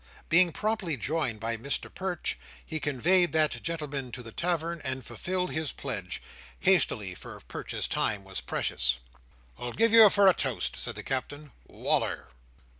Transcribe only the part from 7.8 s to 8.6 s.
time was